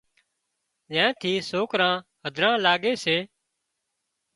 [0.93, 1.95] زين ٿي سوڪران
[2.25, 3.17] هڌران لاڳي سي